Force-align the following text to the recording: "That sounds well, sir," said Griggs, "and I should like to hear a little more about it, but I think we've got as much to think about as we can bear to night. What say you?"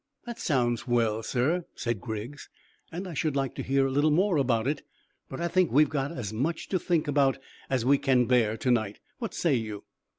"That 0.25 0.39
sounds 0.39 0.87
well, 0.87 1.21
sir," 1.21 1.65
said 1.75 2.01
Griggs, 2.01 2.49
"and 2.91 3.07
I 3.07 3.13
should 3.13 3.35
like 3.35 3.53
to 3.53 3.61
hear 3.61 3.85
a 3.85 3.91
little 3.91 4.09
more 4.09 4.37
about 4.37 4.65
it, 4.65 4.81
but 5.29 5.39
I 5.39 5.47
think 5.47 5.71
we've 5.71 5.91
got 5.91 6.11
as 6.11 6.33
much 6.33 6.69
to 6.69 6.79
think 6.79 7.07
about 7.07 7.37
as 7.69 7.85
we 7.85 7.99
can 7.99 8.25
bear 8.25 8.57
to 8.57 8.71
night. 8.71 8.99
What 9.19 9.35
say 9.35 9.53
you?" 9.53 9.83